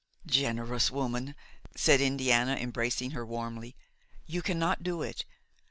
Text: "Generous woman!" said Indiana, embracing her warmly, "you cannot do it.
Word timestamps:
"Generous 0.25 0.89
woman!" 0.89 1.35
said 1.75 2.01
Indiana, 2.01 2.55
embracing 2.55 3.11
her 3.11 3.23
warmly, 3.23 3.75
"you 4.25 4.41
cannot 4.41 4.81
do 4.81 5.03
it. 5.03 5.25